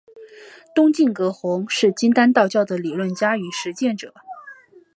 [0.73, 4.11] 东晋葛洪是金丹道教的理论家与实践者。